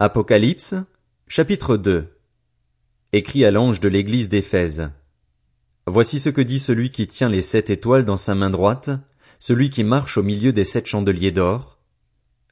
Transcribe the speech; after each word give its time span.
Apocalypse, 0.00 0.76
chapitre 1.26 1.76
2 1.76 2.06
Écrit 3.12 3.44
à 3.44 3.50
l'ange 3.50 3.80
de 3.80 3.88
l'église 3.88 4.28
d'Éphèse. 4.28 4.90
Voici 5.88 6.20
ce 6.20 6.28
que 6.28 6.40
dit 6.40 6.60
celui 6.60 6.92
qui 6.92 7.08
tient 7.08 7.28
les 7.28 7.42
sept 7.42 7.68
étoiles 7.68 8.04
dans 8.04 8.16
sa 8.16 8.36
main 8.36 8.48
droite, 8.48 8.90
celui 9.40 9.70
qui 9.70 9.82
marche 9.82 10.16
au 10.16 10.22
milieu 10.22 10.52
des 10.52 10.64
sept 10.64 10.86
chandeliers 10.86 11.32
d'or. 11.32 11.80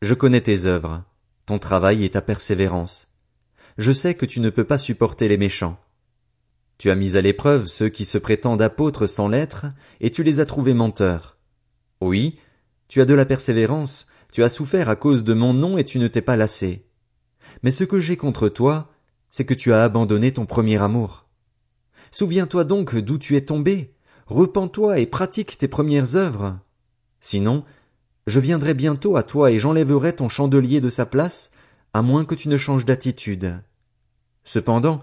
Je 0.02 0.12
connais 0.14 0.40
tes 0.40 0.66
œuvres, 0.66 1.04
ton 1.46 1.60
travail 1.60 2.04
et 2.04 2.10
ta 2.10 2.20
persévérance. 2.20 3.14
Je 3.78 3.92
sais 3.92 4.16
que 4.16 4.26
tu 4.26 4.40
ne 4.40 4.50
peux 4.50 4.64
pas 4.64 4.76
supporter 4.76 5.28
les 5.28 5.38
méchants. 5.38 5.78
Tu 6.78 6.90
as 6.90 6.96
mis 6.96 7.16
à 7.16 7.20
l'épreuve 7.20 7.68
ceux 7.68 7.90
qui 7.90 8.06
se 8.06 8.18
prétendent 8.18 8.60
apôtres 8.60 9.08
sans 9.08 9.28
l'être, 9.28 9.66
et 10.00 10.10
tu 10.10 10.24
les 10.24 10.40
as 10.40 10.46
trouvés 10.46 10.74
menteurs. 10.74 11.38
Oui, 12.00 12.40
tu 12.88 13.00
as 13.00 13.04
de 13.04 13.14
la 13.14 13.24
persévérance, 13.24 14.08
tu 14.32 14.42
as 14.42 14.48
souffert 14.48 14.88
à 14.88 14.96
cause 14.96 15.22
de 15.22 15.32
mon 15.32 15.54
nom 15.54 15.78
et 15.78 15.84
tu 15.84 16.00
ne 16.00 16.08
t'es 16.08 16.22
pas 16.22 16.36
lassé. 16.36 16.85
Mais 17.62 17.70
ce 17.70 17.84
que 17.84 18.00
j'ai 18.00 18.16
contre 18.16 18.48
toi, 18.48 18.90
c'est 19.30 19.44
que 19.44 19.54
tu 19.54 19.72
as 19.72 19.82
abandonné 19.82 20.32
ton 20.32 20.46
premier 20.46 20.80
amour. 20.80 21.26
Souviens-toi 22.10 22.64
donc 22.64 22.96
d'où 22.96 23.18
tu 23.18 23.36
es 23.36 23.42
tombé, 23.42 23.94
repens-toi 24.26 24.98
et 24.98 25.06
pratique 25.06 25.58
tes 25.58 25.68
premières 25.68 26.16
œuvres. 26.16 26.58
Sinon, 27.20 27.64
je 28.26 28.40
viendrai 28.40 28.74
bientôt 28.74 29.16
à 29.16 29.22
toi 29.22 29.50
et 29.50 29.58
j'enlèverai 29.58 30.14
ton 30.14 30.28
chandelier 30.28 30.80
de 30.80 30.88
sa 30.88 31.06
place, 31.06 31.50
à 31.92 32.02
moins 32.02 32.24
que 32.24 32.34
tu 32.34 32.48
ne 32.48 32.56
changes 32.56 32.84
d'attitude. 32.84 33.62
Cependant, 34.44 35.02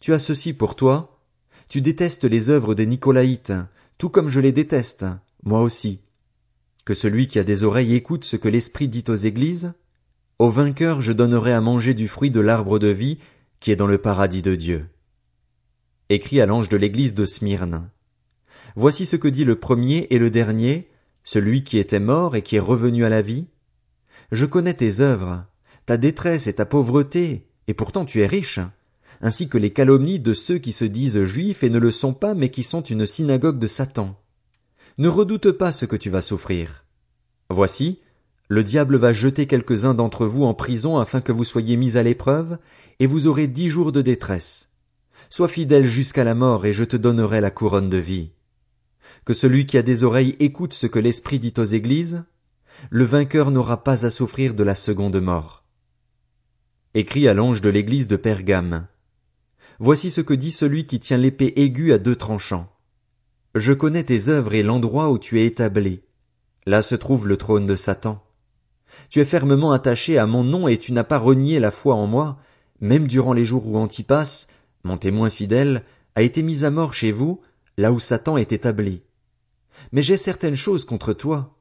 tu 0.00 0.12
as 0.12 0.18
ceci 0.18 0.52
pour 0.52 0.74
toi, 0.74 1.20
tu 1.68 1.80
détestes 1.80 2.24
les 2.24 2.50
œuvres 2.50 2.74
des 2.74 2.86
Nicolaïtes, 2.86 3.52
tout 3.98 4.08
comme 4.08 4.28
je 4.28 4.40
les 4.40 4.52
déteste, 4.52 5.06
moi 5.42 5.60
aussi. 5.60 6.00
Que 6.84 6.94
celui 6.94 7.28
qui 7.28 7.38
a 7.38 7.44
des 7.44 7.64
oreilles 7.64 7.94
écoute 7.94 8.24
ce 8.24 8.36
que 8.36 8.48
l'Esprit 8.48 8.88
dit 8.88 9.04
aux 9.08 9.14
églises, 9.14 9.72
au 10.42 10.50
vainqueur 10.50 11.00
je 11.00 11.12
donnerai 11.12 11.52
à 11.52 11.60
manger 11.60 11.94
du 11.94 12.08
fruit 12.08 12.32
de 12.32 12.40
l'arbre 12.40 12.80
de 12.80 12.88
vie 12.88 13.18
qui 13.60 13.70
est 13.70 13.76
dans 13.76 13.86
le 13.86 13.98
paradis 13.98 14.42
de 14.42 14.56
Dieu. 14.56 14.86
Écrit 16.08 16.40
à 16.40 16.46
l'ange 16.46 16.68
de 16.68 16.76
l'église 16.76 17.14
de 17.14 17.24
Smyrne. 17.24 17.88
Voici 18.74 19.06
ce 19.06 19.14
que 19.14 19.28
dit 19.28 19.44
le 19.44 19.54
premier 19.54 20.08
et 20.10 20.18
le 20.18 20.30
dernier, 20.30 20.90
celui 21.22 21.62
qui 21.62 21.78
était 21.78 22.00
mort 22.00 22.34
et 22.34 22.42
qui 22.42 22.56
est 22.56 22.60
revenu 22.60 23.04
à 23.04 23.08
la 23.08 23.22
vie. 23.22 23.46
Je 24.32 24.44
connais 24.44 24.74
tes 24.74 24.98
œuvres, 24.98 25.44
ta 25.86 25.96
détresse 25.96 26.48
et 26.48 26.54
ta 26.54 26.66
pauvreté, 26.66 27.46
et 27.68 27.74
pourtant 27.74 28.04
tu 28.04 28.20
es 28.20 28.26
riche, 28.26 28.58
ainsi 29.20 29.48
que 29.48 29.58
les 29.58 29.70
calomnies 29.70 30.18
de 30.18 30.32
ceux 30.32 30.58
qui 30.58 30.72
se 30.72 30.84
disent 30.84 31.22
juifs 31.22 31.62
et 31.62 31.70
ne 31.70 31.78
le 31.78 31.92
sont 31.92 32.14
pas 32.14 32.34
mais 32.34 32.48
qui 32.48 32.64
sont 32.64 32.82
une 32.82 33.06
synagogue 33.06 33.60
de 33.60 33.68
Satan. 33.68 34.20
Ne 34.98 35.06
redoute 35.06 35.52
pas 35.52 35.70
ce 35.70 35.86
que 35.86 35.94
tu 35.94 36.10
vas 36.10 36.20
souffrir. 36.20 36.84
Voici, 37.48 38.00
le 38.52 38.62
diable 38.62 38.98
va 38.98 39.14
jeter 39.14 39.46
quelques-uns 39.46 39.94
d'entre 39.94 40.26
vous 40.26 40.44
en 40.44 40.52
prison 40.52 40.98
afin 40.98 41.22
que 41.22 41.32
vous 41.32 41.42
soyez 41.42 41.78
mis 41.78 41.96
à 41.96 42.02
l'épreuve, 42.02 42.58
et 43.00 43.06
vous 43.06 43.26
aurez 43.26 43.46
dix 43.46 43.70
jours 43.70 43.92
de 43.92 44.02
détresse. 44.02 44.68
Sois 45.30 45.48
fidèle 45.48 45.86
jusqu'à 45.86 46.22
la 46.22 46.34
mort, 46.34 46.66
et 46.66 46.74
je 46.74 46.84
te 46.84 46.98
donnerai 46.98 47.40
la 47.40 47.50
couronne 47.50 47.88
de 47.88 47.96
vie. 47.96 48.32
Que 49.24 49.32
celui 49.32 49.64
qui 49.64 49.78
a 49.78 49.82
des 49.82 50.04
oreilles 50.04 50.36
écoute 50.38 50.74
ce 50.74 50.86
que 50.86 50.98
l'Esprit 50.98 51.38
dit 51.38 51.54
aux 51.56 51.64
églises. 51.64 52.24
Le 52.90 53.04
vainqueur 53.04 53.52
n'aura 53.52 53.84
pas 53.84 54.04
à 54.04 54.10
souffrir 54.10 54.52
de 54.52 54.62
la 54.62 54.74
seconde 54.74 55.18
mort. 55.18 55.64
Écrit 56.92 57.28
à 57.28 57.32
l'ange 57.32 57.62
de 57.62 57.70
l'église 57.70 58.06
de 58.06 58.16
Pergame. 58.16 58.86
Voici 59.78 60.10
ce 60.10 60.20
que 60.20 60.34
dit 60.34 60.52
celui 60.52 60.86
qui 60.86 61.00
tient 61.00 61.16
l'épée 61.16 61.54
aiguë 61.56 61.94
à 61.94 61.96
deux 61.96 62.16
tranchants. 62.16 62.70
Je 63.54 63.72
connais 63.72 64.04
tes 64.04 64.28
œuvres 64.28 64.52
et 64.52 64.62
l'endroit 64.62 65.10
où 65.10 65.18
tu 65.18 65.40
es 65.40 65.46
établi. 65.46 66.02
Là 66.66 66.82
se 66.82 66.96
trouve 66.96 67.26
le 67.26 67.38
trône 67.38 67.64
de 67.64 67.76
Satan. 67.76 68.22
Tu 69.10 69.20
es 69.20 69.24
fermement 69.24 69.72
attaché 69.72 70.18
à 70.18 70.26
mon 70.26 70.44
nom 70.44 70.68
et 70.68 70.78
tu 70.78 70.92
n'as 70.92 71.04
pas 71.04 71.18
renié 71.18 71.60
la 71.60 71.70
foi 71.70 71.94
en 71.94 72.06
moi, 72.06 72.38
même 72.80 73.06
durant 73.06 73.32
les 73.32 73.44
jours 73.44 73.66
où 73.66 73.76
Antipas, 73.76 74.46
mon 74.84 74.96
témoin 74.96 75.30
fidèle, 75.30 75.82
a 76.14 76.22
été 76.22 76.42
mis 76.42 76.64
à 76.64 76.70
mort 76.70 76.94
chez 76.94 77.12
vous, 77.12 77.40
là 77.76 77.92
où 77.92 78.00
Satan 78.00 78.36
est 78.36 78.52
établi. 78.52 79.02
Mais 79.92 80.02
j'ai 80.02 80.16
certaines 80.16 80.56
choses 80.56 80.84
contre 80.84 81.12
toi. 81.12 81.56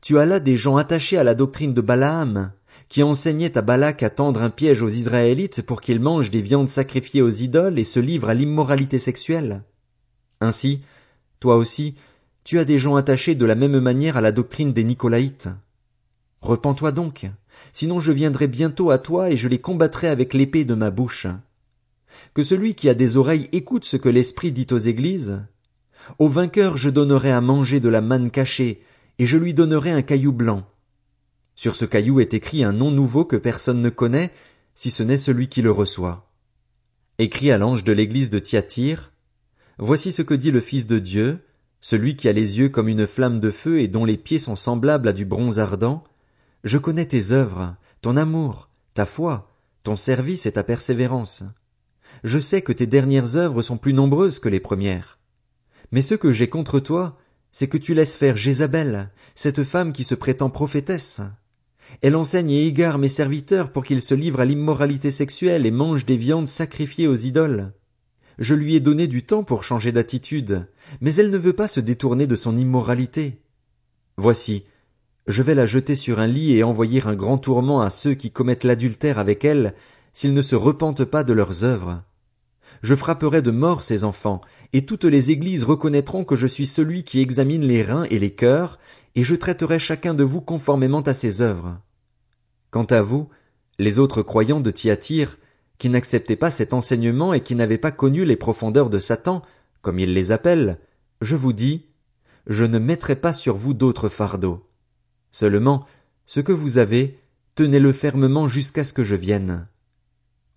Tu 0.00 0.18
as 0.18 0.26
là 0.26 0.40
des 0.40 0.56
gens 0.56 0.76
attachés 0.76 1.16
à 1.16 1.24
la 1.24 1.34
doctrine 1.34 1.74
de 1.74 1.80
Balaam, 1.80 2.52
qui 2.88 3.02
enseignait 3.02 3.56
à 3.56 3.62
Balak 3.62 4.02
à 4.02 4.10
tendre 4.10 4.42
un 4.42 4.50
piège 4.50 4.82
aux 4.82 4.88
Israélites 4.88 5.62
pour 5.62 5.80
qu'ils 5.80 6.00
mangent 6.00 6.30
des 6.30 6.42
viandes 6.42 6.68
sacrifiées 6.68 7.22
aux 7.22 7.30
idoles 7.30 7.78
et 7.78 7.84
se 7.84 8.00
livrent 8.00 8.28
à 8.28 8.34
l'immoralité 8.34 8.98
sexuelle. 8.98 9.62
Ainsi, 10.40 10.80
toi 11.40 11.56
aussi, 11.56 11.94
tu 12.44 12.58
as 12.58 12.64
des 12.64 12.78
gens 12.78 12.96
attachés 12.96 13.34
de 13.34 13.44
la 13.46 13.54
même 13.54 13.78
manière 13.80 14.16
à 14.16 14.20
la 14.20 14.32
doctrine 14.32 14.72
des 14.72 14.84
Nicolaïtes. 14.84 15.48
Repens-toi 16.44 16.92
donc, 16.92 17.30
sinon 17.72 18.00
je 18.00 18.12
viendrai 18.12 18.48
bientôt 18.48 18.90
à 18.90 18.98
toi 18.98 19.30
et 19.30 19.36
je 19.36 19.48
les 19.48 19.58
combattrai 19.58 20.08
avec 20.08 20.34
l'épée 20.34 20.66
de 20.66 20.74
ma 20.74 20.90
bouche. 20.90 21.26
Que 22.34 22.42
celui 22.42 22.74
qui 22.74 22.90
a 22.90 22.94
des 22.94 23.16
oreilles 23.16 23.48
écoute 23.52 23.86
ce 23.86 23.96
que 23.96 24.10
l'Esprit 24.10 24.52
dit 24.52 24.66
aux 24.70 24.78
églises. 24.78 25.40
Au 26.18 26.28
vainqueur 26.28 26.76
je 26.76 26.90
donnerai 26.90 27.32
à 27.32 27.40
manger 27.40 27.80
de 27.80 27.88
la 27.88 28.02
manne 28.02 28.30
cachée, 28.30 28.82
et 29.18 29.24
je 29.24 29.38
lui 29.38 29.54
donnerai 29.54 29.90
un 29.90 30.02
caillou 30.02 30.32
blanc. 30.32 30.66
Sur 31.54 31.74
ce 31.76 31.86
caillou 31.86 32.20
est 32.20 32.34
écrit 32.34 32.62
un 32.62 32.74
nom 32.74 32.90
nouveau 32.90 33.24
que 33.24 33.36
personne 33.36 33.80
ne 33.80 33.88
connaît, 33.88 34.30
si 34.74 34.90
ce 34.90 35.02
n'est 35.02 35.16
celui 35.16 35.48
qui 35.48 35.62
le 35.62 35.70
reçoit. 35.70 36.30
Écrit 37.18 37.52
à 37.52 37.58
l'ange 37.58 37.84
de 37.84 37.92
l'église 37.94 38.28
de 38.28 38.38
Thyatire, 38.38 39.12
Voici 39.78 40.12
ce 40.12 40.20
que 40.20 40.34
dit 40.34 40.50
le 40.50 40.60
Fils 40.60 40.86
de 40.86 40.98
Dieu, 40.98 41.38
celui 41.80 42.16
qui 42.16 42.28
a 42.28 42.32
les 42.32 42.58
yeux 42.58 42.68
comme 42.68 42.88
une 42.88 43.06
flamme 43.06 43.40
de 43.40 43.50
feu 43.50 43.80
et 43.80 43.88
dont 43.88 44.04
les 44.04 44.18
pieds 44.18 44.38
sont 44.38 44.56
semblables 44.56 45.08
à 45.08 45.14
du 45.14 45.24
bronze 45.24 45.58
ardent, 45.58 46.04
je 46.64 46.78
connais 46.78 47.06
tes 47.06 47.32
œuvres, 47.32 47.76
ton 48.00 48.16
amour, 48.16 48.70
ta 48.94 49.06
foi, 49.06 49.50
ton 49.82 49.96
service 49.96 50.46
et 50.46 50.52
ta 50.52 50.64
persévérance. 50.64 51.44
Je 52.24 52.38
sais 52.38 52.62
que 52.62 52.72
tes 52.72 52.86
dernières 52.86 53.36
œuvres 53.36 53.62
sont 53.62 53.76
plus 53.76 53.92
nombreuses 53.92 54.38
que 54.38 54.48
les 54.48 54.60
premières. 54.60 55.18
Mais 55.92 56.02
ce 56.02 56.14
que 56.14 56.32
j'ai 56.32 56.48
contre 56.48 56.80
toi, 56.80 57.18
c'est 57.52 57.68
que 57.68 57.78
tu 57.78 57.94
laisses 57.94 58.16
faire 58.16 58.36
Jézabel, 58.36 59.10
cette 59.34 59.62
femme 59.62 59.92
qui 59.92 60.04
se 60.04 60.14
prétend 60.14 60.50
prophétesse. 60.50 61.20
Elle 62.00 62.16
enseigne 62.16 62.50
et 62.50 62.66
égare 62.66 62.98
mes 62.98 63.08
serviteurs 63.08 63.70
pour 63.70 63.84
qu'ils 63.84 64.02
se 64.02 64.14
livrent 64.14 64.40
à 64.40 64.46
l'immoralité 64.46 65.10
sexuelle 65.10 65.66
et 65.66 65.70
mangent 65.70 66.06
des 66.06 66.16
viandes 66.16 66.48
sacrifiées 66.48 67.08
aux 67.08 67.14
idoles. 67.14 67.72
Je 68.38 68.54
lui 68.54 68.74
ai 68.74 68.80
donné 68.80 69.06
du 69.06 69.24
temps 69.24 69.44
pour 69.44 69.64
changer 69.64 69.92
d'attitude, 69.92 70.66
mais 71.00 71.14
elle 71.14 71.30
ne 71.30 71.38
veut 71.38 71.52
pas 71.52 71.68
se 71.68 71.80
détourner 71.80 72.26
de 72.26 72.36
son 72.36 72.56
immoralité. 72.56 73.42
Voici, 74.16 74.64
je 75.26 75.42
vais 75.42 75.54
la 75.54 75.66
jeter 75.66 75.94
sur 75.94 76.18
un 76.18 76.26
lit 76.26 76.56
et 76.56 76.64
envoyer 76.64 77.02
un 77.06 77.14
grand 77.14 77.38
tourment 77.38 77.80
à 77.80 77.90
ceux 77.90 78.14
qui 78.14 78.30
commettent 78.30 78.64
l'adultère 78.64 79.18
avec 79.18 79.44
elle, 79.44 79.74
s'ils 80.12 80.34
ne 80.34 80.42
se 80.42 80.54
repentent 80.54 81.04
pas 81.04 81.24
de 81.24 81.32
leurs 81.32 81.64
œuvres. 81.64 82.02
Je 82.82 82.94
frapperai 82.94 83.40
de 83.40 83.50
mort 83.50 83.82
ces 83.82 84.04
enfants, 84.04 84.40
et 84.72 84.84
toutes 84.84 85.04
les 85.04 85.30
églises 85.30 85.64
reconnaîtront 85.64 86.24
que 86.24 86.36
je 86.36 86.46
suis 86.46 86.66
celui 86.66 87.04
qui 87.04 87.20
examine 87.20 87.64
les 87.64 87.82
reins 87.82 88.04
et 88.10 88.18
les 88.18 88.34
cœurs, 88.34 88.78
et 89.14 89.22
je 89.22 89.34
traiterai 89.34 89.78
chacun 89.78 90.12
de 90.12 90.24
vous 90.24 90.40
conformément 90.40 91.00
à 91.00 91.14
ses 91.14 91.40
œuvres. 91.40 91.78
Quant 92.70 92.84
à 92.84 93.00
vous, 93.00 93.28
les 93.78 93.98
autres 93.98 94.22
croyants 94.22 94.60
de 94.60 94.70
Thyatire, 94.70 95.38
qui 95.78 95.88
n'acceptaient 95.88 96.36
pas 96.36 96.50
cet 96.50 96.74
enseignement 96.74 97.32
et 97.32 97.40
qui 97.40 97.54
n'avaient 97.54 97.78
pas 97.78 97.90
connu 97.92 98.24
les 98.24 98.36
profondeurs 98.36 98.90
de 98.90 98.98
Satan, 98.98 99.42
comme 99.80 99.98
il 99.98 100.12
les 100.12 100.32
appelle, 100.32 100.78
je 101.20 101.36
vous 101.36 101.52
dis, 101.52 101.86
je 102.46 102.64
ne 102.64 102.78
mettrai 102.78 103.16
pas 103.16 103.32
sur 103.32 103.56
vous 103.56 103.72
d'autres 103.72 104.08
fardeaux. 104.08 104.66
Seulement, 105.34 105.84
ce 106.26 106.38
que 106.38 106.52
vous 106.52 106.78
avez, 106.78 107.18
tenez-le 107.56 107.90
fermement 107.90 108.46
jusqu'à 108.46 108.84
ce 108.84 108.92
que 108.92 109.02
je 109.02 109.16
vienne. 109.16 109.66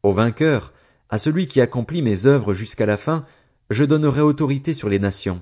Au 0.04 0.14
vainqueur, 0.14 0.72
à 1.10 1.18
celui 1.18 1.48
qui 1.48 1.62
accomplit 1.62 2.04
mes 2.04 2.28
œuvres 2.28 2.54
jusqu'à 2.54 2.86
la 2.86 2.98
fin, 2.98 3.26
je 3.72 3.86
donnerai 3.86 4.22
autorité 4.22 4.74
sur 4.74 4.88
les 4.88 5.00
nations. 5.00 5.42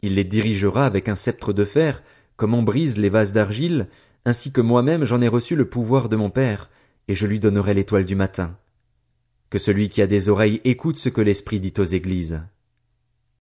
Il 0.00 0.14
les 0.14 0.24
dirigera 0.24 0.86
avec 0.86 1.10
un 1.10 1.16
sceptre 1.16 1.52
de 1.52 1.66
fer, 1.66 2.02
comme 2.36 2.54
on 2.54 2.62
brise 2.62 2.96
les 2.96 3.10
vases 3.10 3.34
d'argile, 3.34 3.88
ainsi 4.24 4.52
que 4.52 4.62
moi-même 4.62 5.04
j'en 5.04 5.20
ai 5.20 5.28
reçu 5.28 5.54
le 5.54 5.68
pouvoir 5.68 6.08
de 6.08 6.16
mon 6.16 6.30
Père, 6.30 6.70
et 7.08 7.14
je 7.14 7.26
lui 7.26 7.40
donnerai 7.40 7.74
l'étoile 7.74 8.06
du 8.06 8.16
matin. 8.16 8.56
Que 9.50 9.58
celui 9.58 9.90
qui 9.90 10.00
a 10.00 10.06
des 10.06 10.30
oreilles 10.30 10.62
écoute 10.64 10.96
ce 10.96 11.10
que 11.10 11.20
l'Esprit 11.20 11.60
dit 11.60 11.74
aux 11.76 11.84
églises. 11.84 12.40